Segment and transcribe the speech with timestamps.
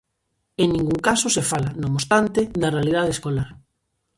[0.63, 3.49] En ningún caso se fala, non obstante, da realidade escolar.